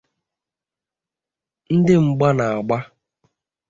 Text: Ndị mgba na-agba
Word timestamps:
Ndị 1.77 1.93
mgba 2.05 2.27
na-agba 2.37 2.77